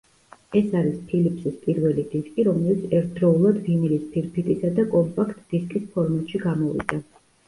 [0.59, 6.99] ეს არის ფილიპსის პირველი დისკი, რომელიც ერთდროულად ვინილის ფირფიტისა და კომპაქტ დისკის ფორმატში გამოვიდა.